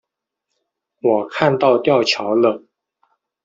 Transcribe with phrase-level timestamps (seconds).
[1.01, 2.63] 我看到吊桥了